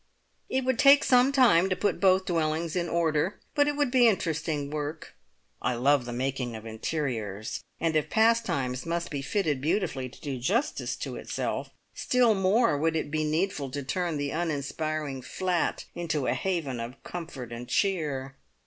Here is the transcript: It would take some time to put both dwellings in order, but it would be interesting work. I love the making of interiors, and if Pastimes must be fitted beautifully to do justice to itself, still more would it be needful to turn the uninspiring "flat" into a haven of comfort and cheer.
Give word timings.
It 0.49 0.65
would 0.65 0.79
take 0.79 1.03
some 1.03 1.31
time 1.31 1.69
to 1.69 1.75
put 1.75 1.99
both 1.99 2.25
dwellings 2.25 2.75
in 2.75 2.89
order, 2.89 3.39
but 3.53 3.67
it 3.67 3.75
would 3.75 3.91
be 3.91 4.07
interesting 4.07 4.71
work. 4.71 5.13
I 5.61 5.75
love 5.75 6.05
the 6.05 6.11
making 6.11 6.55
of 6.55 6.65
interiors, 6.65 7.63
and 7.79 7.95
if 7.95 8.09
Pastimes 8.09 8.83
must 8.83 9.11
be 9.11 9.21
fitted 9.21 9.61
beautifully 9.61 10.09
to 10.09 10.19
do 10.19 10.39
justice 10.39 10.95
to 10.95 11.17
itself, 11.17 11.69
still 11.93 12.33
more 12.33 12.79
would 12.79 12.95
it 12.95 13.11
be 13.11 13.23
needful 13.23 13.69
to 13.69 13.83
turn 13.83 14.17
the 14.17 14.31
uninspiring 14.33 15.21
"flat" 15.21 15.85
into 15.93 16.25
a 16.25 16.33
haven 16.33 16.79
of 16.79 17.03
comfort 17.03 17.51
and 17.53 17.67
cheer. 17.67 18.33